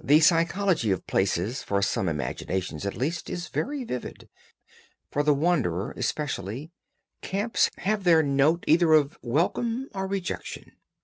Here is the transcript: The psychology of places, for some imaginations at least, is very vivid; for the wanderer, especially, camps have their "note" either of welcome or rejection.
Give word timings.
The 0.00 0.20
psychology 0.20 0.92
of 0.92 1.08
places, 1.08 1.60
for 1.64 1.82
some 1.82 2.08
imaginations 2.08 2.86
at 2.86 2.96
least, 2.96 3.28
is 3.28 3.48
very 3.48 3.82
vivid; 3.82 4.28
for 5.10 5.24
the 5.24 5.34
wanderer, 5.34 5.90
especially, 5.96 6.70
camps 7.20 7.68
have 7.78 8.04
their 8.04 8.22
"note" 8.22 8.62
either 8.68 8.92
of 8.92 9.18
welcome 9.22 9.88
or 9.92 10.06
rejection. 10.06 10.70